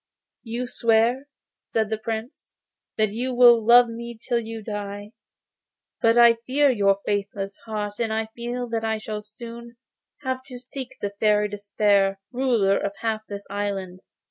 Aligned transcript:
'You 0.41 0.65
swear,' 0.65 1.27
said 1.67 1.91
the 1.91 1.97
Prince, 1.99 2.55
'that 2.97 3.11
you 3.11 3.35
will 3.35 3.63
love 3.63 3.87
me 3.87 4.17
till 4.19 4.39
you 4.39 4.63
die, 4.63 5.11
but 6.01 6.17
I 6.17 6.37
fear 6.47 6.71
your 6.71 6.97
faithless 7.05 7.59
heart, 7.67 7.99
and 7.99 8.11
I 8.11 8.25
feel 8.35 8.67
that 8.69 8.83
I 8.83 8.97
shall 8.97 9.21
soon 9.21 9.77
have 10.23 10.41
to 10.45 10.57
seek 10.57 10.97
the 11.01 11.11
Fairy 11.19 11.49
Despair, 11.49 12.19
ruler 12.31 12.79
of 12.79 12.93
half 13.01 13.21
this 13.27 13.45
island. 13.51 13.99